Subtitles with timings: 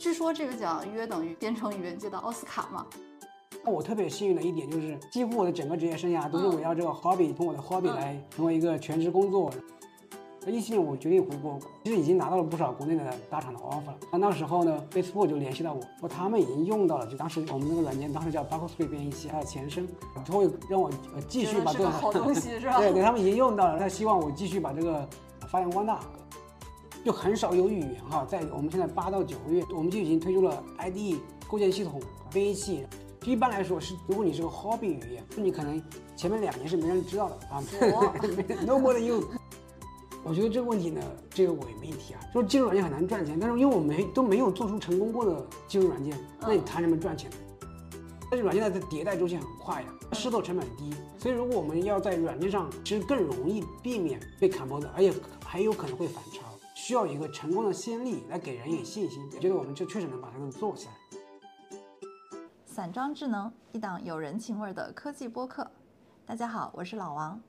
[0.00, 2.86] 据说这个奖约等于编程语言界的奥斯卡嘛。
[3.62, 9.50] 那我特别幸运的一点就是，几乎我的整个职业生涯都是围绕这个 hobby，从我的 hobby 来成为一个全职工作。
[10.46, 13.98] 一七年我决定回国，其实已经拿到了不少国内的大厂的 offer 了。
[14.10, 22.78] 那那时候呢，Facebook 就联系到我，说他们已经用到了，就当时我们那个软件当时叫 Backlog 编译器，它的前身，他会让我呃继续把这个好东西是吧？
[22.80, 25.06] 对对，他们已经用到了，他希望我继续把这个
[25.46, 26.00] 发扬光大。
[27.04, 31.18] 就很少有语言哈，在我们现在八到九个月，我们就已经推出了 IDE
[31.48, 32.00] 构建系统、
[32.32, 32.86] 编译器。
[33.24, 35.82] 一般来说是，如果你是个 hobby 语言，你可能
[36.16, 37.62] 前面两年是没人知道的啊，
[38.66, 39.26] nobody use。
[40.22, 41.00] 我觉得这个问题呢，
[41.30, 47.30] 这个伪命题啊，说技术软件很难赚钱，但是因为我们都没有做出成功过的技术软件，那你谈什么赚钱？
[48.30, 55.12] 但是软件的迭代周期很快呀，试错成本低，所以如果我们要在软件上，其实更容易避免被砍脖子，而且
[55.44, 56.49] 还有可能会反超。
[56.90, 60.94] 需要一个成功的先例来给人以信心，我觉得我们就确实能把它给做起来。
[62.66, 65.70] 散装智能，一档有人情味的科技播客。
[66.26, 67.40] 大家好，我是老王。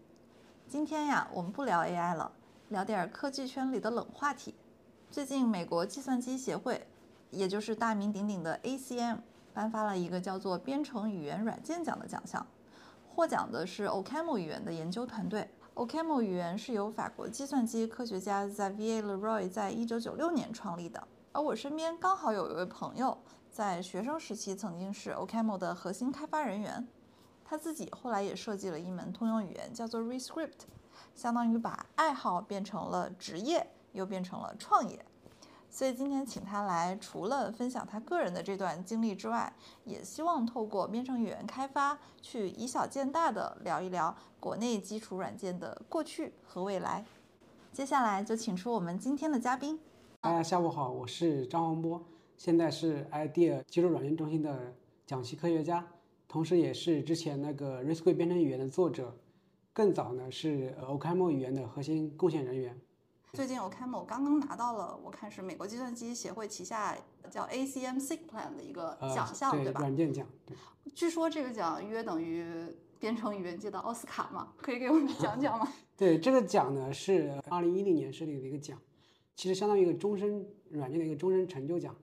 [0.67, 2.31] 今天呀，我们不聊 AI 了，
[2.69, 4.53] 聊点科技圈里的冷话题。
[5.09, 6.85] 最近，美国计算机协会，
[7.31, 9.17] 也就是大名鼎鼎的 ACM，
[9.55, 12.45] 颁发了一个叫做编程语言软件奖的奖项，
[13.09, 15.49] 获奖的是 OCaml 语言的研究团队。
[15.73, 23.17] OCaml 语言是由法国计算机科学家 Xavier Leroy 在一九九六年创立的，而我身边刚好有一位朋友，
[23.49, 26.85] 在学生时期曾经是 OCaml 的核心开发人员，
[27.45, 30.59] 他自己后来也设计了一门通用语言，叫做 Rescript，
[31.15, 35.05] 相当于把爱好变成了职业，又变成了创业。
[35.73, 39.51] 所以今天请他来，除了分享他个人的这段经历之外，
[39.85, 47.05] 也希望透过编程语言开发，去以小见大的聊一聊国内基础软件的过去和未来。
[47.71, 49.79] 接下来就请出我们今天的嘉宾。
[50.19, 52.03] 大家下午好，我是张洪波，
[52.35, 54.75] 现在是 idea 基础软件中心的
[55.07, 55.87] 讲席科学家，
[56.27, 59.15] 同时也是之前那个 RISC 编程语言的作者，
[59.71, 62.77] 更早呢是 OCaml 语言的核心贡献人员。
[63.33, 66.97] 最近 OCaml 刚刚拿到了，我看是美国计算机协会旗下
[67.29, 69.79] 叫 ACM SIGPlan 的一个奖项，对吧？
[69.79, 70.27] 软件奖。
[70.93, 72.45] 据说这个奖约等于
[72.99, 74.51] 编程语言界的奥斯卡嘛？
[74.57, 75.65] 可以给我们讲讲吗？
[75.95, 78.77] 对，这个奖呢是二零一零年设立的一个奖，
[79.37, 81.95] 其实相当于一个终身软件的一个终身成就奖。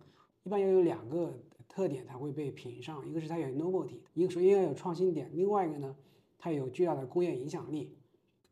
[0.44, 5.94] 一般要有两个特点才会被评上，一个是它有 novelty，一个首先要有创新点，另外一个呢，
[6.38, 7.94] 它有巨大的工业影响力。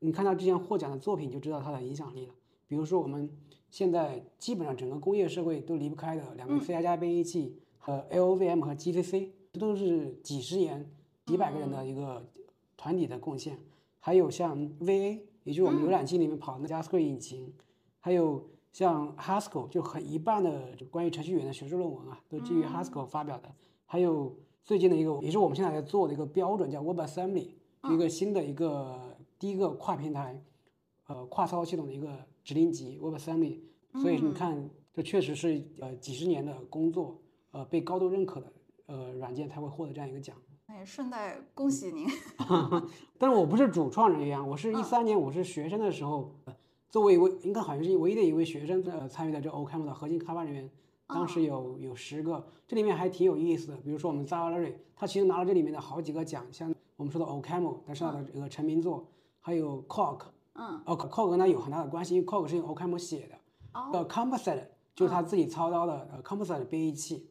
[0.00, 2.34] 你看到之前获奖的作品，就知道它的影响力了。
[2.68, 3.30] 比如说，我们
[3.70, 10.90] 现在基本上整个工业社会都离不开的两个 C 加加编译器和 LOVM 和 GCC，这都是几十年、
[11.26, 12.28] 几百个人的一个
[12.76, 13.58] 团体的贡献。
[14.00, 17.52] 还有像 VA，也就是我们浏览器里面跑的 JavaScript 引擎，
[18.00, 23.54] 还有像 Haskell，就很一半的关于程序员的学术论文啊，都基于 Haskell 发表的。
[23.84, 24.34] 还有
[24.64, 27.48] 最近的一个，也是我们现在在做的一个标准，叫 WebAssembly，
[27.92, 30.42] 一个新的一个第一个跨平台。
[31.08, 32.08] 呃，跨操作系统的一个
[32.46, 33.58] 指令集 WebAssembly，
[34.00, 37.20] 所以你看，这确实是呃几十年的工作，
[37.50, 38.52] 呃被高度认可的
[38.86, 40.36] 呃软件才会获得这样一个奖。
[40.68, 42.06] 那也顺带恭喜您。
[43.18, 46.32] 但是我不是主创人员，我是一三年我是学生的时候，
[46.88, 50.70] 作为一位应该好像是唯一的一位学生呃参与的这 OCaml 的核心开发人员，
[51.08, 59.08] 当时有有十个，这里面还挺有意思的，比如说我们 Xavier，他其实拿了这里面的好几个奖，像我们说的 OCaml，他是他的这个成名作，
[59.40, 60.20] 还有 Coq。
[60.58, 63.38] 嗯，哦，Cog 跟它有很大的关系，因为 Cog 是用 OCaml 写的，
[63.92, 67.28] 呃，Composite 就是他自己操刀的呃 Composite 编译器，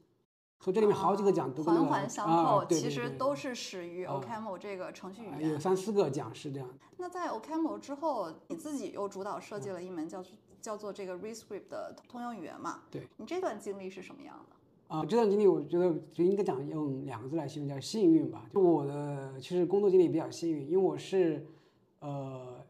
[0.60, 5.54] 所以这里面好几个讲都环环相扣，其实都是始于 OCaml 这个程序语言。
[5.54, 6.70] 有三四个讲是这样。
[6.98, 10.24] 那在 OCaml 之后，你自己又主导设计了一门叫
[10.62, 12.82] 叫做这个 Rescript 的通用语言嘛？
[12.92, 13.08] 对。
[13.18, 14.96] 你这段经历是什么样的？
[14.96, 18.46] 啊，这段经历我觉得就应该讲用两个字来形容，叫幸运吧。
[18.54, 21.48] 就我的其实工作经历比较幸运，因为我是
[22.00, 22.64] 呃。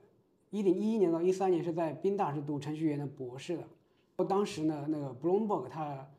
[0.55, 6.09] 一零一一年到一三年是在宾大是读程序员的博士的，当时呢，那个 Bloomberg 他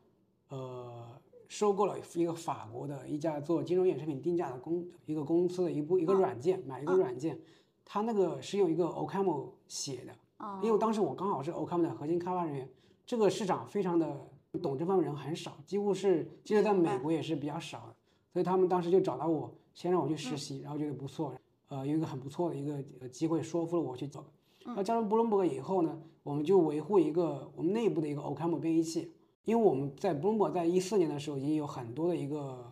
[0.49, 1.07] 呃
[1.47, 7.39] 收购了一个法国的一家做金融衍生品定价的公一个公司的一部一个软件，买一个软件，
[7.83, 12.69] 他那个是用一个 OCaml 写的，啊因为当时我刚好是 OCaml 的核心开发人员，
[13.07, 14.29] 这个市场非常的
[14.61, 17.95] 懂这方面人很少，几乎是即使在美国也是比较少的，
[18.31, 21.33] 所以他们当时就找到我，先让我去实习，然后觉得不错。
[21.69, 24.25] 呃，有一个很不错的一个呃机会，说服了我去走。
[24.63, 29.11] 那加入布伦伯格以后呢，我们就维护一个我们内部的一个 OCaml 编译器，
[29.45, 32.71] 因为我们在布伦伯格在一四年的时候已经有很多的一个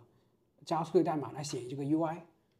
[0.65, 2.17] 加速的代码来写这个 UI，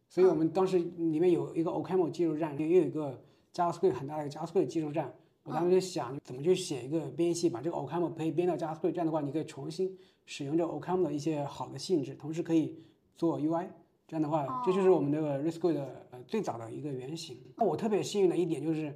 [0.08, 3.22] 所以我们当时里面有一个 OCaml 技术站，又有一个
[3.54, 12.78] JavaScript 很大的一个 JavaScript 技术站，我当时就想怎么去写一个编译器，把这个 OCaml 可以编到 JavaScript，这样的话你可以重新使用这个 OCaml 的一些好的性质，同时可以
[13.18, 13.68] 做 UI。
[14.08, 17.38] 这样的话，这就是我们这个 RISC 的呃最早的一个原型。
[17.58, 18.96] 那我特别幸运的一点就是，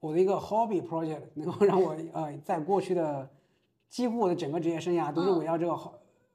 [0.00, 3.28] 我的一个 hobby project 能够让我呃在过去的
[3.88, 5.72] 几乎我的整个职业生涯都是围绕这个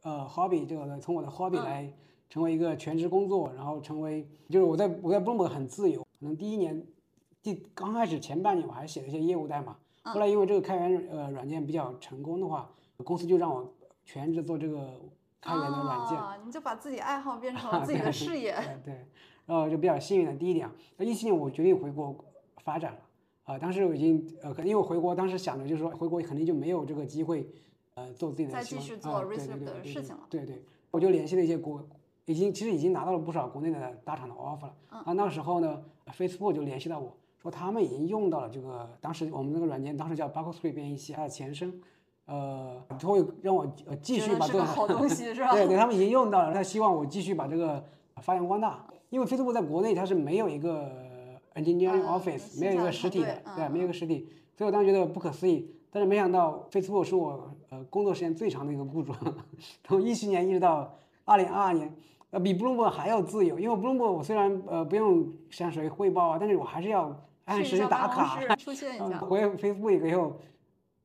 [0.04, 1.92] 呃 hobby 这个从我的 hobby 来
[2.30, 6.86] 成为一个全职工作，然后成为就是我在我在 Bloomberg 很自由，可能第一年
[7.42, 12.70] 第刚开始前半年我还写了一些业务代码，后来因为这个开源呃软件比较成功的话，
[13.04, 13.74] 公司就让我
[14.04, 15.00] 全职做这个
[15.42, 16.18] 开源的软件。
[16.18, 18.56] 啊，你就把自己爱好变成了自己的事业。
[18.84, 19.08] 对对，
[19.46, 22.16] 然后就比较幸运的第一点啊，那一七年我决定回国
[22.64, 23.00] 发展了
[23.44, 27.50] 啊，当时我已经呃，可能因为我回国当时想着就是说回国肯定就没有这个机会
[27.96, 31.84] 呃做自己的再继续做 research 的事情了对对，我就联系了一些国，
[32.26, 34.76] 已经其实已经拿到了不少国内的大厂的 offer 了。
[34.92, 35.84] 嗯啊，那个时候呢
[36.16, 41.82] ，Facebook 就联系到我说他们已经用到了这个，当时我们那个软件当时叫 Bucklescript 编译器，它的前身，
[42.30, 45.52] 呃，他会让我呃继续把这个个好东西 是吧？
[45.52, 47.84] 对对，他们已经用到了，他希望我继续把这个
[48.22, 48.86] 发扬光大。
[49.10, 50.88] 因为 Facebook 在国内它是没有一个
[51.56, 55.74] engineering 呃 office，、没有一个实体的，对，没有一个实体，所以我当时觉得不可思议。
[55.92, 59.12] 但是没想到 Facebook 是我呃工作时间最长的一个雇主，
[59.84, 61.92] 从一七年一直到二零二二年，
[62.30, 63.58] 呃，比 Bloomberg 还要自由。
[63.60, 69.06] 因为 Bloomberg 我虽然呃不用向谁汇报啊，但是我还是要按时打卡， 出现一下。
[69.06, 70.38] 嗯回 Facebook 以后，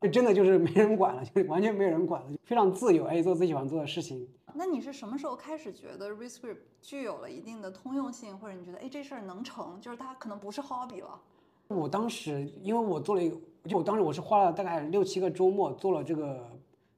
[0.01, 4.29] 就真的就是没人管了，就完全没有人管了，非常自由，哎，做自己喜欢做的事情。
[4.55, 11.21] 那你是什么时候开始觉得 ReScript 具有了一定的通用性，或者你觉得哎这事儿能成，就是它可能不是 hobby 了？
[11.69, 13.37] 我当时因为我做了一个，
[13.67, 16.47] 就我当时我是花了大概六七个周末做了这个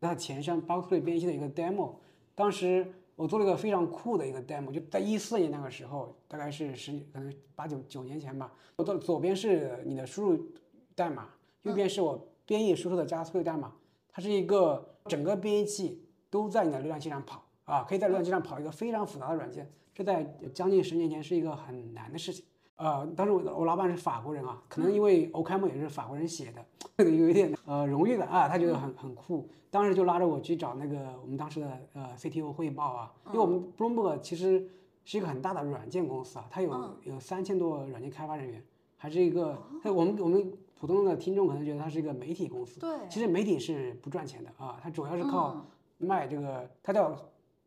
[0.01, 1.93] 它前身 Boxplay 编译器的一个 demo。
[2.35, 8.53] 当时我做了一个非常酷的一个 demo，就在一四年那个时候，大概是十可能八九九年前吧。
[8.77, 10.47] 我的左边是你的输入
[10.95, 11.29] 代码，
[11.63, 13.73] 右边是我编译输出的 JavaScript 代码。
[14.11, 22.45] 它是一个整个编译器都在你的浏览器上跑啊，可以在浏览器上跑一个非常复杂的软件，这在将近十年前是一个很难的事情。
[22.77, 26.65] 呃，当时我我老板是法国人啊，可能因为 OCaml 也是法国人写的，
[27.05, 34.67] 有一点呃荣誉感啊，他觉得很很酷，当时就拉着我去找那个我们当时的呃 CTO 汇报啊，因为我们 Bloomberg 其实
[35.05, 38.63] 是一个很大的软件公司啊，它有有三千多软件开发人员，
[38.97, 45.67] 还是一个，它我们我们普通的听众可能觉得它是一个媒体公司，对，其实媒体是不赚钱的啊，它主要是靠
[45.99, 47.17] 卖这个，它叫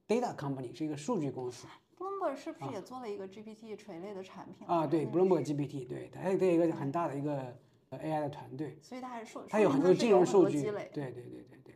[0.07, 1.67] data company，是一个数据公司。
[1.97, 7.57] Bloomberg 是不是也做了一个 GPT 垂类的产品啊，对，Bloomberg GPT，对，它有它有一个很大的一个
[7.89, 10.91] 呃 AI 的团队，所以它还是说，它有很多金融数据，多积累。
[10.93, 11.75] 对对对对对，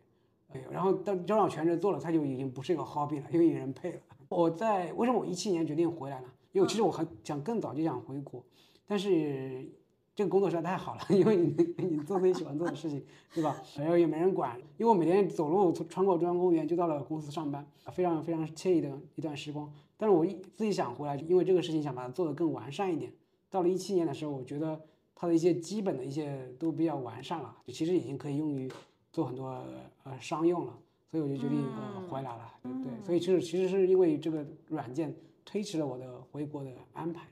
[0.62, 4.00] 对，然后当就让我全职做了，它就已经不是一个 hobby 了，因为有人配了。
[4.30, 6.28] 我在为什么我一七年决定回来呢？
[6.52, 8.44] 因为其实我很想更早就想回国，
[8.86, 9.68] 但是
[10.16, 13.56] 这个工作实在太好了， 因为你你做自己喜欢做的事情，对吧？
[13.78, 19.72] 然后也没人管，因为我每天走路穿过中央公园就到了公司上班，非常非常惬意的一段时光。
[19.98, 23.12] 但是我一自己想回来，因为这个事情想把它做得更完善一点。
[23.50, 24.80] 到了一七年的时候，我觉得
[25.16, 28.70] 它的一些基本的一些都比较完善了，其实已经可以用于
[29.12, 29.64] 做很多
[30.04, 30.78] 呃商用了，
[31.10, 32.54] 所以我就决定呃回来了。
[32.64, 35.16] 对，所以就是其实是因为这个软件
[35.46, 37.28] 推迟了我的回国的安排。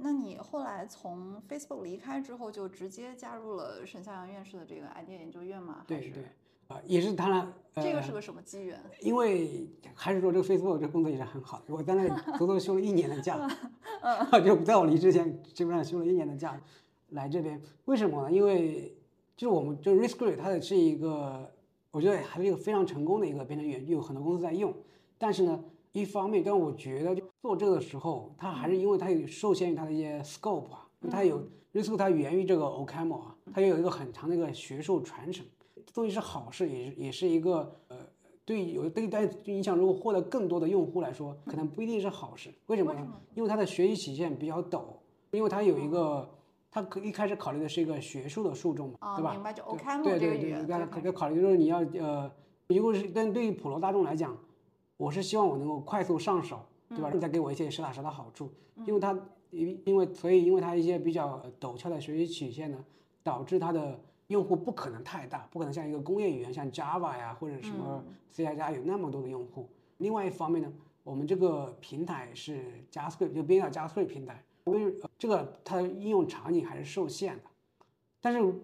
[0.00, 5.84] 那你后来从 Facebook 离开之后，就直接加入了沈向阳院士的这个 idea 研究院吗？
[5.88, 6.22] 对对，
[6.68, 8.80] 啊、也是当然，呃，这个是个什么机缘？
[9.00, 13.36] 因为还是说这个 Facebook 这个工作也是很好的，我在那里足足休了一年的假
[14.44, 16.60] 就在我离职前基本上休了一年的假
[17.08, 17.60] 来这边。
[17.86, 18.30] 为什么呢？
[18.30, 18.96] 因为
[19.36, 21.52] 就是我们就是 RiskGrid 它的是一个，
[21.90, 24.72] 我觉得还是一个非常成功的一个编程语言，有很多公司在用。
[25.18, 25.64] 但是呢，
[26.00, 35.44] 一方面，但我觉得就做这个的时候，它还是因为它有受限于它的一些 scope 啊，它有 RiskGrid 它源于这个 OCaml 啊，它也有一个很长的一个学术传承。
[35.86, 37.96] 这东西是好事，也是也是一个呃，
[38.44, 42.50] 对有对大家影响，如果获得更多的用户来说，可能不一定是好事。
[42.66, 43.06] 为什么呢？
[43.34, 44.82] 因为它的学习曲线比较陡，
[45.30, 46.28] 因为它有一个，
[46.70, 49.32] 它可一开始考虑的是一个学术的受众嘛，啊，对吧？
[49.32, 52.30] 明白，就对 OCaml 对对对，这个语言，大家对可考虑就是你要呃，
[52.68, 54.36] 如果是但对于普罗大众来讲，
[54.98, 57.10] 我是希望我能够快速上手，对吧？
[57.18, 58.52] 再给我一些实打实的好处，
[58.84, 59.18] 因为它
[59.50, 62.84] 因因为所以因为它一些比较陡峭的学习曲线呢，
[63.22, 69.68] 导致它的用户不可能太大，不可能像一个工业语言像 Java 呀或者什么 C 加加有那么多的用户。
[69.98, 70.72] 另外一方面呢，
[71.04, 77.44] 我们这个平台是 JavaScript 就编导 JavaScript 平台，因为呃这个它的应用场景还是受限的，
[78.20, 78.54] 但是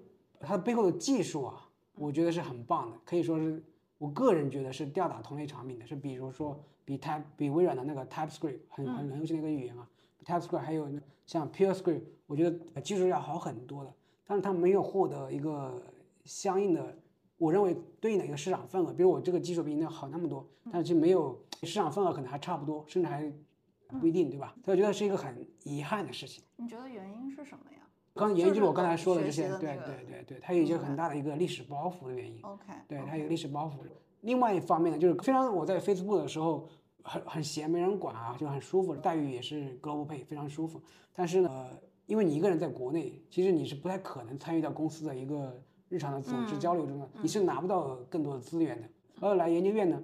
[0.41, 3.63] 它背后的技术啊，我觉得是很棒的，可以说是
[4.05, 9.89] 我个人觉得是吊打同类产品的，是比如说比 Type 比微软的那个 TypeScript 很很流行的一个语言啊
[10.27, 10.87] ，TypeScript 还有
[11.25, 13.91] 像 PureScript，我觉得呃技术要好很多的。
[14.27, 15.83] 但是它没有获得一个
[16.27, 16.95] 相应的，
[17.39, 18.93] 我认为对应的一个市场份额。
[18.93, 23.33] 比如我这个技术比你那好那么多，但是没有市场份额，可能还差不多，甚至还
[23.99, 24.55] 不一定，对吧？
[24.63, 26.45] 所以我觉得是一个很遗憾的事情。
[26.57, 27.84] 你觉得原因是什么呀？
[28.15, 32.39] 刚原因就是我刚才说的这些，对对对对，它有一些很大的一个历史包袱的原因。
[32.43, 33.85] OK，对，它有历史包袱。
[34.21, 36.69] 另外一方面呢，就是虽然我在 Facebook 的时候
[37.03, 40.81] 很很闲，没人管啊，就很舒服，待遇也是 Global Pay 非常舒服。
[41.13, 41.71] 但是呢，呃
[42.07, 48.89] 因为你一个人在国内，其实你是不太可能参与到公司的一个日常的组织嗯交流中的，你是拿不到更多的资源的。
[49.21, 50.03] 而来研究院呢，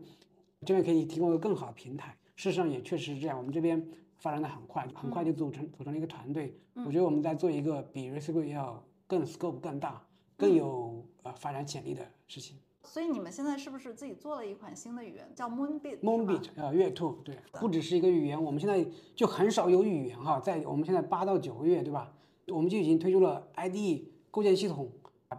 [0.65, 2.17] 这边可以提供一个更好的平台。
[2.37, 3.87] 事实上也确实是这样，我们这边
[4.21, 6.57] 发展的很快，很快就组成组成了一个团队。
[6.87, 10.03] 我觉得我们在做一个比 Recycle 要更 scope 更大、
[10.37, 12.57] 更有呃发展潜力的事情。
[12.83, 22.13] 所以你们现在是不是自己做了一款新的语言，叫 Moonbit 呃月兔对，不只是一个语言，我们现在就很少有语言哈，在我们现在八到九个月对吧，
[22.49, 24.91] 我们就已经推出了 IDE 构建系统、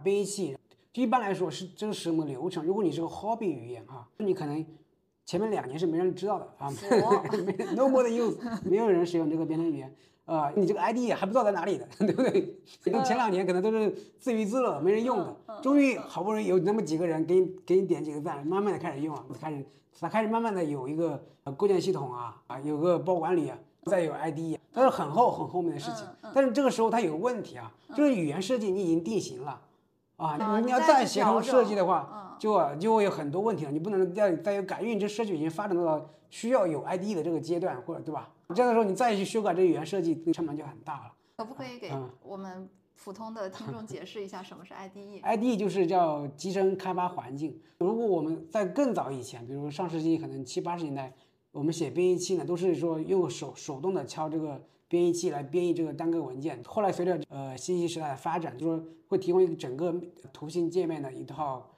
[0.02, 0.56] 编译器。
[0.92, 2.64] 就一般来说是这个是什么流程？
[2.64, 4.64] 如果你是个 hobby 语言哈，你可能
[5.24, 6.68] 前面两年是没人知道的啊
[7.46, 9.94] 没，no more use，没有人使用这个编程语言。
[10.24, 12.60] 呃，你这个 ID 还不知道在哪里的， 对不对？
[12.84, 15.36] 可能前两年可能都是自娱自乐，没人用的。
[15.62, 26.06] 终于好不容易有那么几个人给你给你点几个赞，慢慢的开始用啊，开始才开始慢慢的有一个呃构建系统啊啊，有个包管理啊，再有 ID 啊，它是很后很后面的事情。
[26.32, 29.60] 但是这个时候它有个问题啊，就是语言设计你已经定型了
[30.16, 38.28] 啊，啊你要再协同设计的话，就啊就会有很多问题了，你不能在在有改，因为这设计已经发展到了需要有 IDE 的这个阶段，或者对吧？
[38.52, 41.12] 这个时候你再去修改这个语言设计，成本就很大了。
[41.36, 42.68] 可不可以给嗯我们
[43.00, 47.56] 普通的听众解释一下什么是 IDE？IDE 就是叫集成开发环境。
[47.78, 51.14] 如果我们在更早以前，比如上世纪可能七八十年代，
[51.52, 56.60] 我们写编译器呢，都是说用手手动的敲这个编译器来编译这个单个文件。
[56.66, 59.94] 后来随着呃信息时代的发展，就说会提供一个整个
[60.32, 61.71] 图形界面的一套呃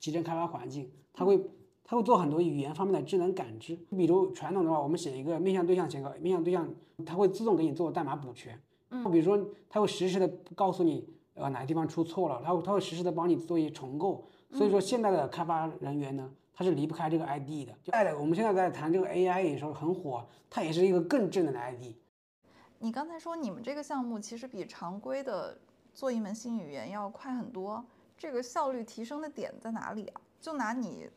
[0.00, 1.38] 集成开发环境，它会
[1.84, 3.76] 它会做很多语言方面的智能感知。
[3.90, 6.68] 比如传统的话，我们写一个面向对象写个面向对象，
[7.06, 8.60] 它会自动给你做代码补全。
[8.88, 10.26] 嗯，比如说它会实时的
[10.56, 14.24] 告诉你呃哪个地方出错了，它会它会实时的帮你做一些重构。
[14.52, 17.72] 所以说现在的开发人员呢，他是离不开这个 ID 的。
[17.84, 21.94] 就的，我们现在在谈这个 AI 也说很火，它也是一个更智能的 ID。
[22.80, 25.56] 你刚才说你们这个项目其实比常规的
[25.92, 27.84] 做一门新语言要快很多，
[28.20, 30.20] 这个效率提升的点在哪里啊？
[30.42, 31.08] 就拿你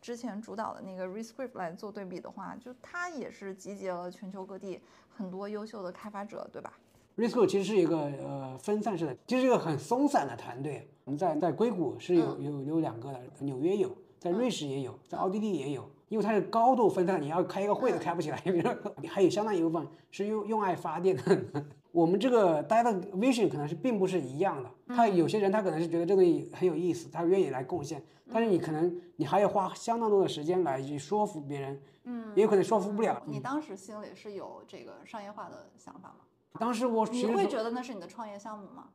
[0.00, 4.80] 之前主导的那个 Rescript 来做对比的话，就它也是集结了全球各地
[5.14, 6.72] 很多优秀的开发者，对吧
[7.18, 10.88] ？？Rescript 其实是一个呃分散式的，其实是一个很松散的团队。
[11.04, 15.86] 我们在在硅谷是有有有两个的，纽约有，在瑞士也有，在奥地利也有。
[16.08, 18.40] 因为它是高度分散，你要开一个会都开不起来。
[18.44, 18.74] 比如说，
[19.08, 21.42] 还有相当一部分是用用爱发电的。
[21.90, 24.70] 我们这个大家的 vision 可能是并不是一样的。
[24.94, 33.22] 他有些人他可能是觉得这个东西很有意思，他愿意来贡献，但是你可能你还要花相当多的时间来去说服别人，嗯，也有可能说服不了。
[33.24, 36.16] 你当时心里是有这个商业化的想法吗？
[36.58, 38.88] 当时我你会觉得那是你的创业项目吗？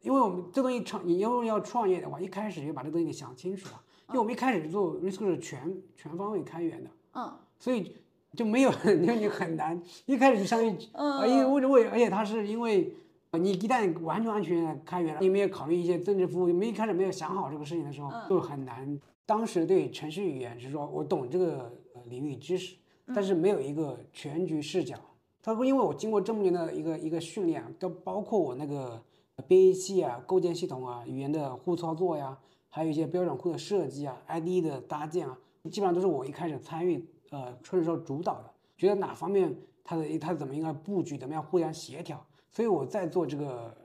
[0.00, 3.80] 因为我们这东西创，你要要创业的话，一开始就把这东西给想清楚了。
[4.08, 7.94] 因为我们一开始做 risk 是全全方位开源的，嗯所以
[8.34, 12.92] 就没有 就你很难一开始就相当于啊，因为为为而且它是因为
[13.30, 18.98] 呃你一旦完全安全地开源了，你没有考虑一些增值服务，你们一开始没有想好这个事情的时候，就很难。
[19.26, 22.76] 当时对程序语言是说我懂这个呃领域知识，
[23.14, 24.96] 但是没有一个全局视角。
[25.42, 29.02] 他说，因为我经过这么年的一个一个训练啊，都包括我那个
[29.46, 32.38] 编译器啊、构建系统啊、语言的互操作呀，
[32.68, 35.38] 还有一些标准库的设计啊、ID 的搭建啊，
[35.70, 38.50] 基本上都是我一开始参与，呃，甚至说主导的。
[38.76, 43.76] 觉得哪方面它的它怎么应该布局，怎么样互相协调，所以我在做这个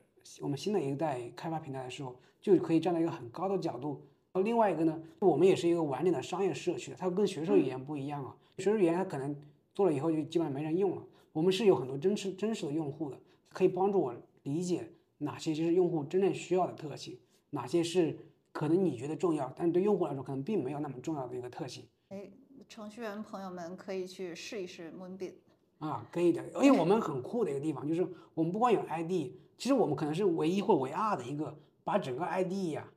[0.42, 4.06] 我们新的一代开发平台的时候，就可以站在一个很高的角度。
[4.44, 8.36] 另外一个呢，我们也是一个完整的商业社区，它跟学术语言不一样啊。
[8.58, 9.36] 学术语言它可能
[9.74, 17.18] 做了以后就基本上没人用了，我们是有很多真实真实的用户的，可以帮助我理解哪些就是用户真正需要的特性，
[17.52, 18.18] 哪些是
[18.54, 21.84] 可能你觉得重要，但是对用户来说可能并没有那么重要的一个特性。
[22.10, 22.30] 哎，
[22.70, 25.34] 程序员朋友们可以去试一试 Moonbit。
[25.80, 26.42] 啊，可以的。
[26.54, 32.88] 而且我们很酷的一个地方就是，我们不光有 ID，其实我们可能是唯一或唯二的一个把整个 ID 呀、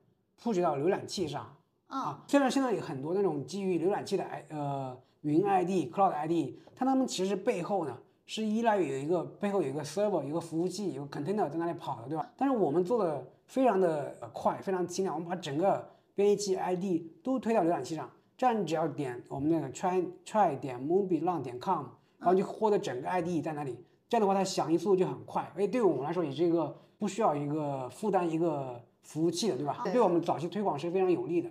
[0.43, 1.57] 布局到浏览器上。
[1.89, 7.97] 啊，虽然现在有很多那种基于浏览器的 i 呃云 ID、Cloud ID，但它们其实背后呢
[8.27, 12.31] 是依赖于有一个背后有一个 server、有一个服务器、有个 container 在那里跑的，对吧？
[12.37, 21.87] 但是我们做的非常的呃快，非常轻量，我们把整个编译器 ID 都推到浏览器上，这样你只要点我们那个 try try 点 movie long 点 com，
[22.19, 23.85] 然后就获得整个 ID 在那里。
[24.09, 29.81] 这样的话，它响应速度就很快，而且对我们来说也是一个不需要一个负担一个服务器的，对吧？
[29.85, 31.50] 对对我们早期推广是非常有利的。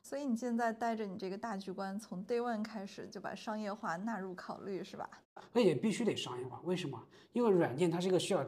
[0.00, 5.08] 所以你现在带着你这个大局观，从 day one 开始就把商业化纳入考虑，是吧？
[5.52, 6.98] 那也必须得商业化，为什么？
[7.32, 8.44] 因为软件它是一个需要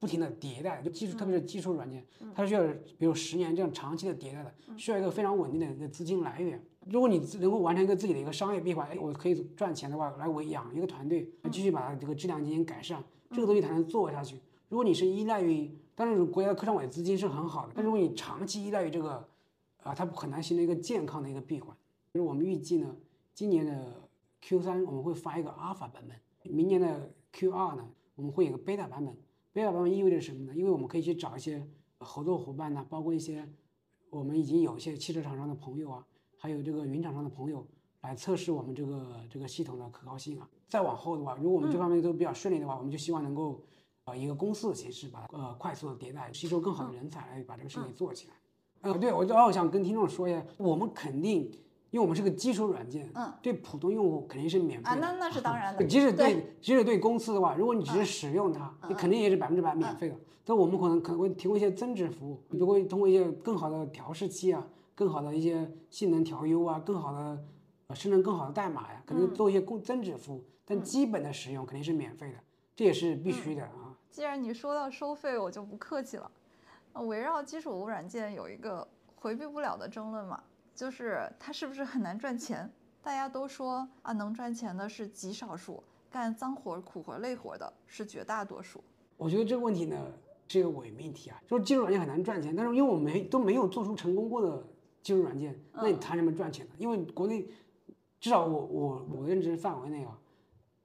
[0.00, 2.02] 不停的迭代，就技术，特别是技术软件，
[2.34, 2.62] 它需要
[2.98, 6.60] 比如十年这样长期的迭代的，需要一个非常稳定的一个资金来源。
[6.86, 14.40] 如果你能够完成一个自己的一个商业闭环，哎，我可以赚钱的话，来我养一个团队，来继续把它这个质量进行改善，这个东西才能做下去。
[14.70, 19.28] 如果你是依赖于，当然国家的科创委资金是很好的，但如果你长期依赖于这个，
[19.82, 21.76] 啊，它很难形成一个健康的一个闭环。
[22.14, 22.96] 就是我们预计呢，
[23.34, 24.00] 今年的
[24.40, 26.16] Q 三我们会发一个阿尔法版本，
[26.50, 29.14] 明年的 Q 二呢，我们会有个 Beta 版本。
[29.52, 30.54] 贝塔版本意味着什么呢？
[30.54, 31.66] 因为我们可以去找一些
[31.98, 33.48] 合作伙伴呐、包括一些
[34.08, 37.66] 我们已经有一些汽车厂商的朋友啊，还有这个云厂商的朋友
[38.02, 40.48] 来测试我们这个这个系统的可靠性啊。
[40.68, 43.60] 再往后的话，如果我们这方面都比较顺利的话，我们就希望能够
[44.04, 48.34] 呃一个公司的形式把呃快速的迭代，吸收更好的人才来把这个事情做起来。
[48.82, 51.50] 呃，对我正好想跟听众说一下，我们肯定，
[51.90, 55.84] 因为我们是个基础软件，嗯，对普通用户肯定是免费啊，那那是当然的。
[55.84, 60.16] 即使对对，即使对公司的话，如果你只是使用它，你肯定也是百分之百免费的。
[60.44, 67.44] 但我们可能可能会提供一些增值服务，比如会通过一些更好的调试器啊，更好的一些性能调优啊，更好的
[67.88, 70.44] 呃生成更好的代码呀，可能做一些更增值服务。
[70.64, 72.38] 但基本的使用肯定是免费的，
[72.76, 73.96] 这也是必须的啊。
[74.08, 76.30] 既然你说到收费，我就不客气了。
[76.92, 80.42] 呃围绕基础软件有一个回避不了的争论嘛，
[80.74, 82.70] 就是它是不是很难赚钱？
[83.02, 88.82] 大家都说啊，能赚钱的是极少数，干脏活、苦活、累活的是绝大多数。
[89.16, 89.96] 我觉得这个问题呢
[90.48, 94.62] 是一个伪命题啊，就是技术软件很难赚钱，但是因为我们没都没有做出成功过的
[95.02, 96.72] 技术软件，那你谈什么赚钱呢？
[96.78, 97.48] 因为国内
[98.20, 100.18] 至少我我我认知范围内啊，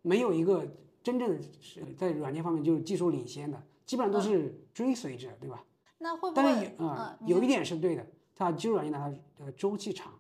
[0.02, 0.66] 没有一个
[1.04, 5.64] 真正是在软件方面就是技术领先的，基本上都是追随者，对吧？
[5.98, 9.00] 那会不但是会有啊、嗯，有一点是对的，它技术软件的
[9.38, 10.12] 它的周期长，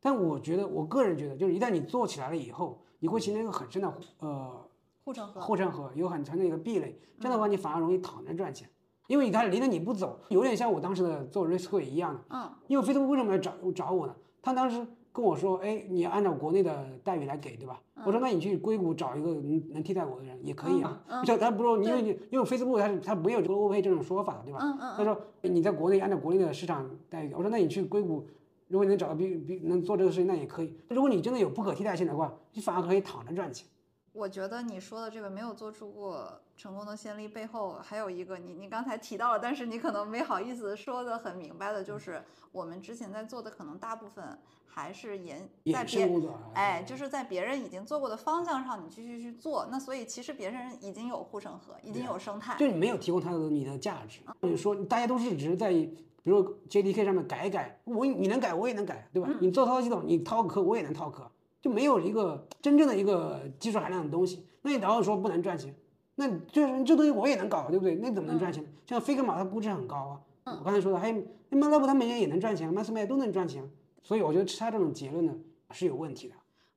[0.00, 4.68] 但我觉得我个人觉得，就是一旦你做起来了以后，你会形成一个很深的呃
[5.04, 5.40] 护城河？
[5.40, 8.68] 护城河，有很强的一个壁垒，这样的话你反而容易躺着赚钱，
[9.06, 12.20] 因为它离着你不走，有点像我当时的做 Riskway 一样的。
[12.30, 14.14] 嗯因为 Facebook 为什么要找找我呢？
[14.40, 17.80] 他当时跟我说，哎，你按照国内的待遇来给，对吧？
[18.06, 21.02] 我说那你去硅谷找一个能能替代我的人也可以啊。
[21.06, 24.58] 嗯嗯就他不说，因为你因为 Facebook 它是它没有 global pay 这种说法，对吧？
[24.96, 28.26] 他说你在国内按照国内的市场待遇，我说那你去硅谷，
[28.68, 30.74] 如果你能找到比比能做这个事情，那也可以。
[30.88, 33.68] 如果你真的有不可替代性的话，你反而可以躺着赚钱。
[34.12, 42.22] 我觉得你说的这个没有做出过成功的先例，背后还有一个你你刚才提到了，但是你可能没好意思说的很明白的，就是
[42.52, 46.10] 我们之前在做的可能大部分还是沿在别
[46.52, 49.66] 哎，就是在别人已经做过的方向上，你继续去做。
[49.70, 52.56] 那所以其实别人已经有护城河，已经有生态。
[52.58, 54.20] 就你没有提供它的你的价值。
[54.40, 59.28] 你说大家都是只是在比如 JDK 上面改一改，我你能改我也能改，对吧？
[59.40, 61.30] 你做操作系统你掏壳我也能掏壳，
[61.62, 64.44] 就没有一个真正的一个技术含量的东西。
[64.60, 65.74] 那你然后说不能赚钱，
[66.16, 67.94] 那就是这东西我也能搞，对不对？
[67.94, 68.62] 那怎么能赚钱？
[68.86, 73.66] 像 Figma 它估值很高啊，我刚才说的，还有 MATLAB 它每年也能赚钱 m a m a 都能赚钱，
[74.02, 75.34] 所以我觉得他这种结论呢
[75.70, 76.34] 是有问题的。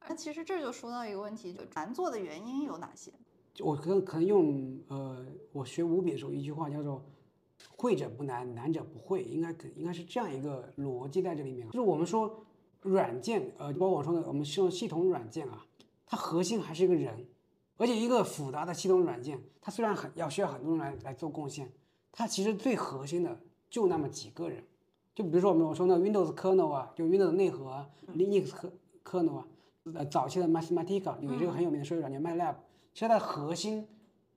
[0.07, 3.11] 那其实这就说到一个问题，就难做的原因有哪些？
[3.59, 7.03] 我可能可能用呃，我学五笔的时候一句话叫做
[7.77, 11.65] “会者不难，难者不会”，应该可应该是这样一个逻辑在这里面。
[11.67, 12.45] 就是我们说
[12.85, 15.65] 软件，呃，包括我说的我们使用系统软件啊，
[16.05, 17.25] 它核心还是一个人，
[17.77, 21.71] 而且一个复杂的系统软件，它虽然很要需要很多人来来做贡献，
[22.11, 24.63] 它其实最核心的就那么几个人。
[25.15, 28.51] 就比如说我们我说那 Windows kernel 啊，就 Windows 内核啊，Linux
[29.03, 29.47] kernel 啊，
[29.95, 32.55] 呃，早期的 Mathematica 有这个很有名的数学软件 MATLAB，
[32.93, 33.87] 其实它的核心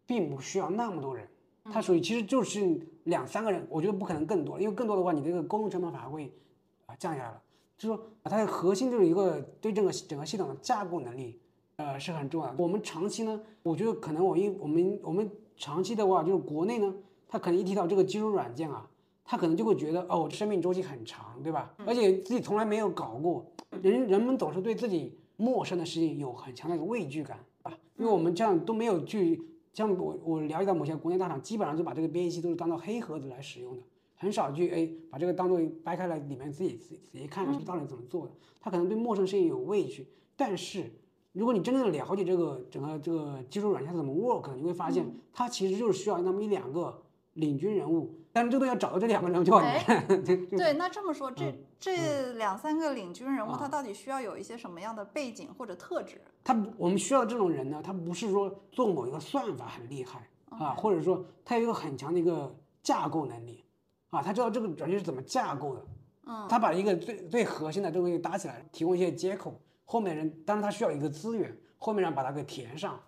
[0.06, 1.28] 并不需要那么多人，
[1.64, 6.32] 它属于其实就是两三个人，我觉得不可能更多，因为更多的话，你这个沟通成本反而会
[6.86, 7.42] 啊降下来了。
[7.78, 11.40] 就是说，它的核心就是一个对整个整个系统的架构能力，
[11.76, 12.56] 呃是很重要的。
[12.58, 16.92] 我们长期呢，我觉得可能我因我们我们长期的话，就是国内呢，
[17.28, 18.90] 他可能一提到这个基础软件啊，
[19.24, 21.72] 他可能就会觉得哦，生命周期很长，对吧？
[21.86, 23.46] 而且自己从来没有搞过，
[23.80, 29.40] 人人们总是对自己陌生的事情有很强的一个畏惧感啊，因为我们这样都没有去，
[29.72, 33.82] 像我我了解到某些国内大厂，基本上就把这个编译器都是当做黑盒子来使用的，
[34.18, 40.92] 很少去哎把这个当做掰开来里面自己自己仔细看是到底怎么做的，他可能对陌生事情有畏惧，但是。
[41.34, 47.00] 如果你真正的了解这个整个这个技术软件它怎么 work，你会发现它其实就是需要那么一两个
[47.34, 50.06] 领军人物，但是这个要找到这两个人就很难。
[50.24, 56.20] 对对，那这么说，这嗯这两三个领军人物，啊他到底需要有一些什么样的背景或者特质？
[56.42, 62.52] 他不我们需要这种人呢，他不是说做某一个算法很厉害啊，或者说他有一个很强的一个
[62.82, 63.62] 架构能力
[64.10, 65.84] 啊，他知道这个软件是怎么架构的，
[66.26, 72.98] 嗯，他把一个最最核心的这个东西搭起来，提供一些接口，后面人当然他需要一个资源，后面人把它给填上，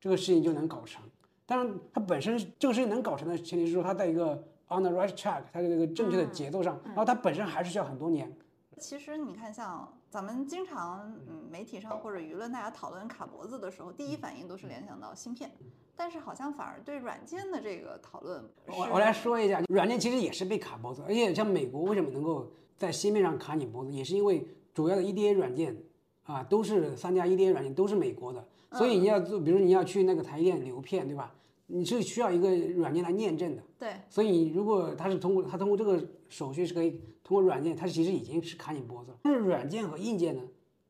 [0.00, 1.02] 这个事情就能搞成。
[1.46, 4.32] 当然，它本身这个事情能搞成的前提是说它在一个
[4.68, 8.34] on the right track，它的这个正确的节奏上，然后它本身还是需要很多年。
[8.78, 15.50] 其实你看，像咱们经常嗯媒体上或者舆论大家讨论卡脖子的时候，第一反应都是联想到芯片，
[15.96, 22.48] 但是好像反而对软件的这个讨论，我我来说一下，软件其实也是被卡脖子，而且像美国为什么能够
[22.78, 25.76] 在芯片上卡你脖子，也是因为主要的 EDA 软件
[26.22, 28.46] 啊都是三家 EDA 软件都是美国的。
[28.70, 31.34] 所以你要做，比如你要去那个台积电流片，对吧？
[31.66, 33.62] 你是需要一个软件来验证的。
[33.80, 33.94] 对。
[34.08, 39.16] 所以如果它是通过它通过这个手续是可以通过软件，它其实已经是卡你脖子了。
[39.22, 40.42] 但是软件和硬件呢，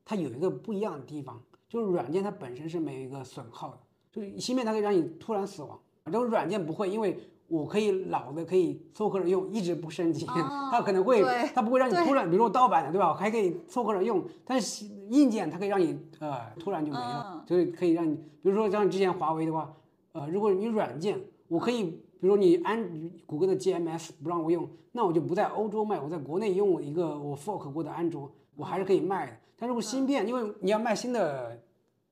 [0.03, 3.79] 它有一个不一样的地方，就是软件它本身是没有一个损耗的，
[4.11, 7.17] 就是芯片它可以让你突然死亡，这种软件不会，因为
[7.47, 10.25] 我可以老的可以凑合着用，一直不升级，
[10.71, 13.13] 它可能会它不会让你突然，比如说盗版的，对吧？
[13.13, 19.73] 还可以凑合着用，但是硬件它可以让你呃突然就没了，就是可以让你，比如说像之前华为的话，
[20.11, 29.37] 呃，如果你软件我可以，比如说你安谷歌的 GMS 不让我用，那我就不在欧洲卖，我在国内用一个我 fork 过的安卓，我还是可以卖的。
[29.57, 31.61] 但如果芯片，因为你要卖新的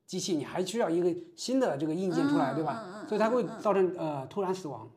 [0.06, 3.04] 机器，你还需要一个新的这个硬件出来，对吧？
[3.08, 4.88] 所以它会造成呃突然死亡。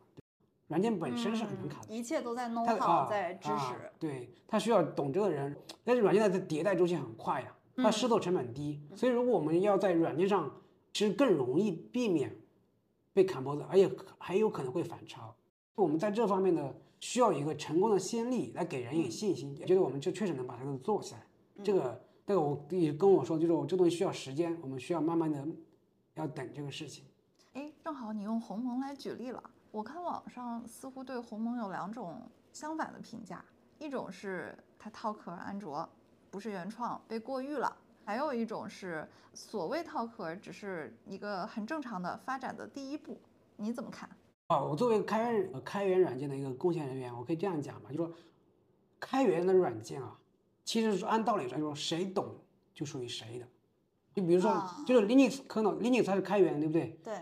[0.68, 3.74] 软件本身是很难卡的，一切都在 know how，在知识。
[3.98, 10.52] 对，它需要懂这个人，但是软件的迭代周期很快呀，它试错成本低，所以如果我们要在软件上，
[10.92, 12.36] 其实更容易避免
[13.18, 15.34] 被砍脖子，而且很有可能会反超。
[15.74, 21.26] 我们在这方面的需要一个成功的先例来给人以信心，觉得我们这确实能把这个做起来。
[21.64, 25.44] 这个，这个我也跟我说，就是我这东西需要时间，我们需要慢慢的
[26.14, 27.06] 要等这个事情。
[27.54, 29.44] 哎，正好你用鸿蒙来举例了。
[29.72, 32.22] 我看网上似乎对鸿蒙有两种
[32.54, 33.44] 相反的评价，
[33.80, 35.90] 一种是它套壳安卓
[36.30, 37.76] 不是原创被过誉了，
[38.08, 43.20] 还有一种是所谓套壳只是一个很正常的发展的第一步，
[43.58, 44.10] 你怎么看？
[44.48, 48.10] 啊，我作为开源开源软件的一个贡献人员，我可以这样讲吧，就说
[48.98, 50.18] 开源的软件啊，
[50.64, 52.34] 其实是按道理来，说谁懂
[52.74, 53.46] 就属于谁的。
[54.16, 56.98] 就比如说，就是 Linux 可能 Linux 它是开源，对不对？
[57.04, 57.14] 对。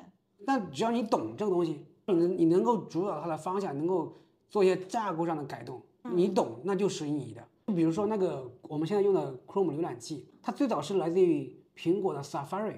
[0.46, 1.84] 但只要你懂这个东西。
[2.06, 4.16] 你能你能够主导它的方向，能够
[4.48, 7.44] 做一些架构上的改动，你懂那就属于你的。
[7.66, 12.76] 就比如说那个我们现在用的 Chrome 浏览器，它最早是来自于苹果的 Safari，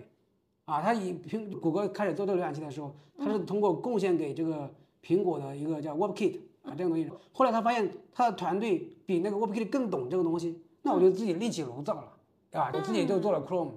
[0.65, 4.73] 啊，它以苹谷歌开始做这个浏览器的时候，它是通过贡献给这个
[5.04, 7.10] 苹果的一个叫 WebKit 啊这个东西。
[7.34, 12.13] 后来他发现他的团队比那个 WebKit 更懂这个东西，那我就自己另起炉灶了，
[12.50, 12.71] 对吧？
[12.73, 13.71] 我自己就做了 Chrome。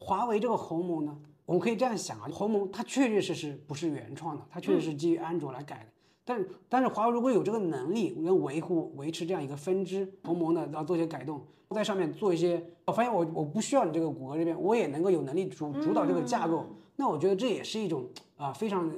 [0.00, 1.16] 华为这个鸿蒙呢？
[1.44, 5.86] 我们可以这样想啊，鸿蒙它确确实实不是原创的，它确实是基于安卓来改的。
[6.28, 16.66] 但是，但是华为如果有这个能力，能维护、维持这样一个分支同盟的，然后做一些改动，在上面做一些，我发现我我不需要你这个谷歌这边，我也能够有能力主主导这个架构。
[16.96, 18.92] 那我觉得这也是一种啊非常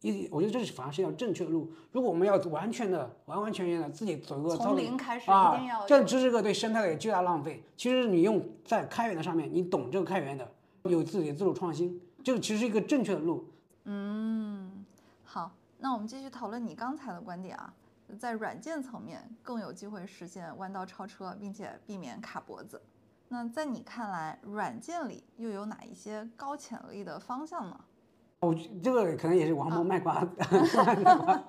[0.00, 1.70] 一，我觉得这是反而是一条正确的路。
[1.90, 7.62] 如果我们要完全的、完完全全的自己走一个从零开始，啊，一定要这样这是个对生态的巨大浪费。
[7.76, 10.50] 其实你用在开源的上面，你懂这个开源的。
[10.84, 13.44] 有自己的自主创新，这个其实是一个正确的路。
[13.84, 14.21] 嗯，好，
[15.82, 17.74] 那我们继续讨论你刚才的观点啊，
[18.16, 22.80] 在软件层面更有机会实现弯道超车，并且避免卡脖子。
[23.26, 27.76] 那在你看来，软件里又有哪一些高潜力的方向呢？
[28.38, 30.22] 我这个可能也是王博卖瓜。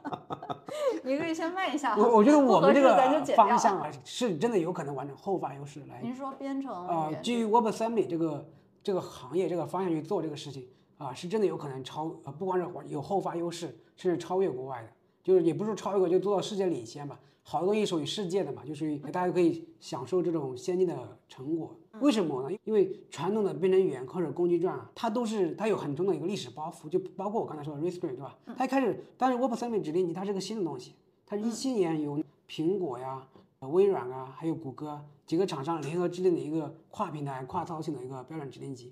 [1.05, 1.95] 你可以先卖一下。
[1.95, 2.97] 我我觉得 我们这个
[3.35, 6.01] 方向啊，是真的有可能完成后发优势来。
[6.01, 8.43] 您说编程啊，基于 Web3 这个。
[8.85, 10.67] 这个行业这个方向去做这个事情
[10.97, 14.89] 啊，是真的有可能超呃，不光是有后发优势，甚至超越国外的，
[15.23, 17.19] 就是也不是超越国，就做到世界领先吧。
[17.45, 21.75] 好多东西属于世界的嘛，就属于大家可以享受这种先进的成果。
[21.99, 22.57] 为什么呢？
[22.63, 28.37] 因为传统的编程语言或者工具传啊，它都是它有很重的一个历史包袱，就包括我刚才说的 REST，对吧？
[28.57, 30.93] 它一开始，但是 Web3 指令集它是个新的东西，
[31.25, 33.27] 它一七年由苹果呀。
[33.71, 38.91] 微软啊，还有谷歌几个厂商联合制定的一个跨平台、跨操性的一个标准指令集，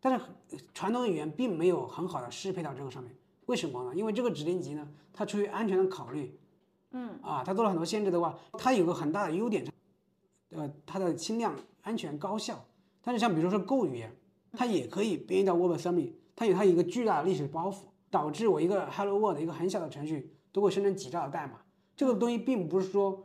[0.00, 0.24] 但是
[0.72, 3.14] 传统语言并没有很好的适配到这个上面。
[3.46, 3.94] 为什么呢？
[3.94, 6.38] 因为这个指令集呢，它出于安全的考虑，
[6.92, 9.66] 嗯啊，它做了很多限制的话，它有个很大的优点，
[10.50, 12.64] 呃，它的轻量、安全、高效。
[13.02, 14.14] 但是像比如说 Go 语言，
[14.52, 17.78] 它也可以编译到 WebAssembly，它有它一个巨大的历史包袱，
[18.10, 21.60] 导致我一个 Hello World 一个很小的程序都会生成几兆的代码。
[21.96, 23.24] 这个东西并不是说。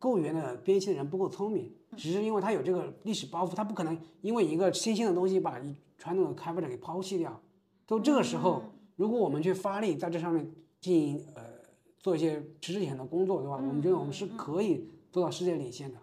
[0.00, 5.58] Go 语言的编译器的人不够聪明，只是因为它有这个历史包袱，它不可能因为一个新兴的东西把
[6.00, 7.40] 传统的开发者给抛弃掉。
[7.86, 8.62] 都这个时候，
[8.96, 11.42] 如果我们去发力在这上面进行呃
[11.98, 13.56] 做一些持之以恒的工作，对吧？
[13.56, 15.98] 我们觉得我们是可以做到世界领先的。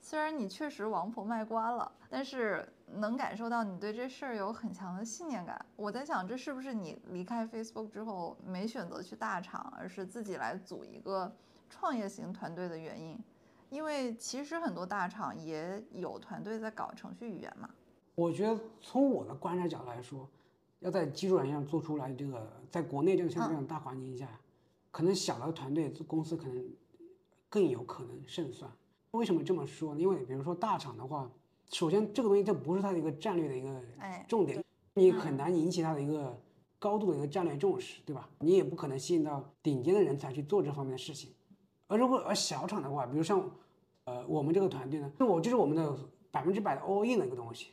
[0.00, 5.64] 虽然你确实王婆卖瓜了，但是能感受到你对这事儿有很强的信念感。
[5.76, 11.30] 我在想，这是不是你离开 Facebook 之后没选择去大厂，而是自己来组一个
[11.68, 13.18] 创业型团队的原因？
[13.68, 17.68] 因为其实很多大厂也有团队在搞程序语言嘛。
[18.18, 20.28] 我觉得从我的观察角度来说，
[20.80, 24.28] 要在基础软件上做出来这个，在国内这个像这种大环境下，
[24.90, 26.68] 可能小的团队公司可能
[27.48, 28.68] 更有可能胜算。
[29.12, 30.00] 为什么这么说呢？
[30.00, 31.30] 因为比如说大厂的话，
[31.70, 33.80] 首先这个东西这不是它的一个战略的一个
[34.26, 36.36] 重点，你很难引起它的一个
[36.80, 38.28] 高度的一个战略重视，对吧？
[38.40, 41.30] 你也不可能吸引到顶尖的人才去做这方面的事情。
[41.86, 43.48] 而如果而小厂的话，比如像
[44.06, 45.96] 呃我们这个团队呢，就我就是我们的
[46.32, 47.68] 百分之百的 all in 的一个东西，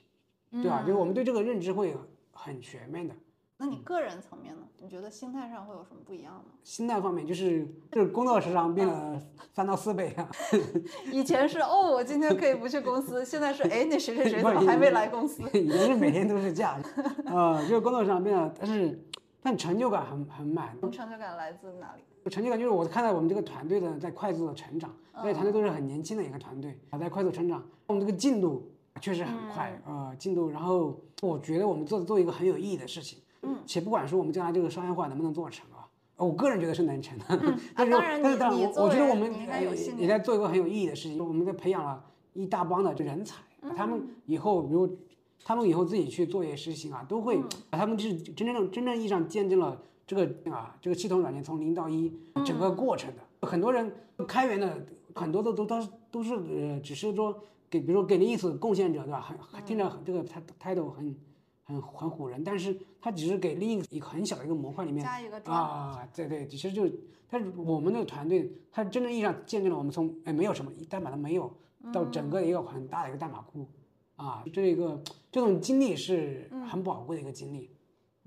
[0.61, 0.81] 对吧？
[0.81, 1.95] 就是我们对这个认知会
[2.31, 3.13] 很全面的。
[3.57, 4.63] 那你个人层面呢？
[4.81, 6.43] 你觉得心态上会有什么不一样吗？
[6.61, 9.17] 心态方面就是就是工作时长变了
[9.53, 10.29] 三到四倍啊！
[11.09, 15.41] 以前是哦，我今天可以不去公司，现在是哎，那谁谁谁怎么还没来公司？
[15.53, 16.77] 以前是每天都是假，
[17.25, 19.01] 啊，就是工作时长变了，但是
[19.41, 20.77] 但成就感很很满。
[20.91, 22.29] 成就感来自哪里？
[22.29, 28.69] 成就感就是我看到我们这个团队的在快速的成长，而且团队都是很年轻的一个团队，啊在快速成长，我们这个进度
[29.01, 30.49] 确实很快啊，进度。
[30.49, 33.19] 然后我觉得我们做做一个很有意义的事情。
[33.41, 35.85] 嗯，且不管说我们将来这个商业化能不能做成啊，
[36.17, 37.25] 我个人觉得是能成的。
[37.29, 39.31] 嗯， 但是但是但是我我觉得我们
[39.97, 42.03] 也在做一个很有意义的事情，我们在培养了
[42.33, 43.41] 一大帮的人才，
[43.75, 44.97] 他们以后比如
[45.43, 52.11] 他们以后自己去做一些事情啊，都会他们就是真正真正意义上见证了这个啊这个系统软件从零到一
[52.45, 53.47] 整个过程的。
[53.47, 53.93] 很多人
[54.27, 57.43] 开源的很多的都都是都是呃只是说
[57.79, 59.21] 给比如说给的意思贡献者对吧？
[59.21, 61.15] 很听着这个态态度很。
[61.67, 66.87] 很很唬人，但是他只是给另一个很小的一个模块里面加一个啊，对对，其实就，
[67.27, 71.51] 但是我们的团队，他真正意义上见证了我们从哎没有什么代码都没有，
[71.91, 73.65] 到整个一个很大的一个代码库，
[74.15, 77.71] 啊，这一个这种经历是很宝贵的一个经历。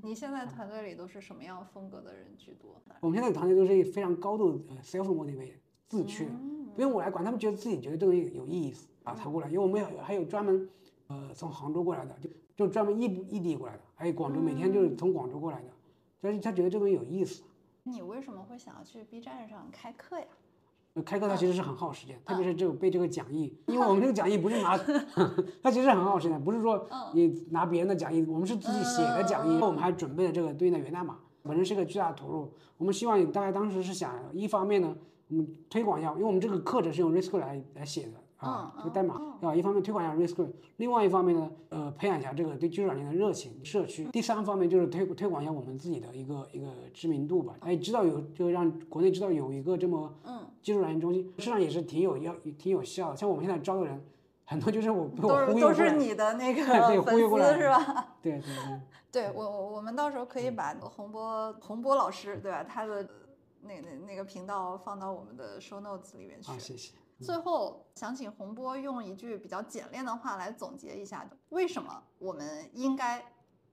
[0.02, 2.82] 你现在团队里都是什么样风格的人居多？
[2.98, 5.52] 我们现在团队都是非常高度呃 self motivated
[5.86, 6.32] 自驱的，
[6.74, 10.68] 不用我来管，他们觉得自己觉得这个有意思啊，才过来，因为我们有还有专门
[11.08, 12.28] 呃从杭州过来的就。
[12.58, 15.68] 就专门异异地过来的，还有广州，每天就是从广州过来的，
[16.20, 17.44] 但是他觉得这东西有意思。
[17.84, 20.26] 你为什么会想要去 B 站上开课呀？
[21.06, 24.76] 开课它其实是很耗时间，特别是这个背这个讲义，因为我们这个讲义不是拿，
[25.62, 32.52] 它其实很耗时间，不是说你拿别人的讲义，我们是自己写的讲义，我们还准备了这个对应的源代码，本身是个巨大的投入。
[32.76, 34.96] 我们希望大概当时是想，一方面呢，
[35.28, 38.14] 我们推广一下，因为我们这个课程是用 RISC 来来写的。
[38.38, 44.04] 啊，这个代码要一方面推广一下 RISC，另外一方面呢，呃，培养一下这个对技术软件的热情社区。
[44.12, 47.56] 第三方面就是推推广一下我们自己的一个一个知名度吧。
[47.60, 53.16] 哎，知道有就让国内知道有一个这么嗯技术软件中心，实际上也是挺有要挺有效的。
[53.16, 54.00] 像我们现在招的人，
[54.44, 56.64] 很多就是我都是都是你的 那个
[57.02, 58.14] 粉丝是吧？
[58.22, 58.80] 对对对。
[59.10, 62.62] 对 我我我们到时候可以把洪波洪波老师对吧？
[62.62, 63.02] 他的
[63.62, 66.52] 那那那个频道放到我们的 show notes 里面去。
[66.52, 66.92] 啊，谢谢。
[67.20, 73.24] 最后想请洪波用一句比较简练的话来总结一下，为什么我们应该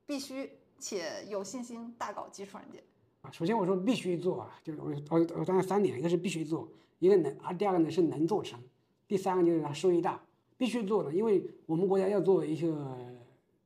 [0.05, 2.83] 必须且有信心大搞基础软件
[3.21, 3.31] 啊？
[3.31, 6.67] 首先我说必须做啊，就是我我我刚才三点，一个是必须做，
[6.99, 8.59] 一个能啊，第二个呢是能做成，
[9.07, 10.21] 第三个就是它收益大。
[10.57, 12.97] 必须做的，因为我们国家要做一个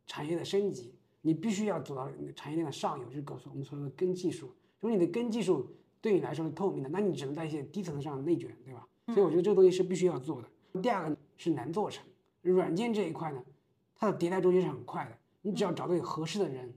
[0.08, 4.48] 产业的升级，你必须要走到产业链的上游，就是告诉我们说的根技术。
[4.80, 5.70] 如果你的根技术
[6.02, 8.88] 对你来说是透明的，那你只能在一些低层上内卷，对吧？
[9.14, 10.82] 所以我觉得这个东西是必须要做的。
[10.82, 12.06] 第二个是能做成，
[12.42, 13.44] 软件这一块呢，
[13.96, 15.18] 它的迭代周期是很快的。
[15.42, 16.74] 你只要找到有合适的人，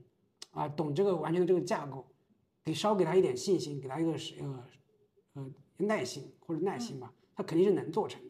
[0.51, 2.05] 啊，懂这个完全的这个架构，
[2.63, 4.63] 给稍给他一点信心，给他一个是呃
[5.33, 8.29] 呃耐心或者耐心吧，他肯定是能做成的。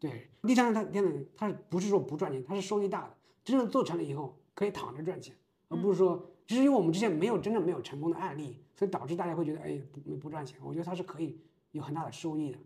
[0.00, 3.14] 对，第三个它第三它不是说不赚钱，它是收益大的。
[3.44, 5.34] 真正做成了以后可以躺着赚钱，
[5.68, 10.58] 而不是说，只是因为我们之前没有真正没有成功的案例，所以导致大家会觉得哎不不赚钱。
[10.62, 11.40] 我觉得它是可以
[11.72, 12.58] 有很大的收益的。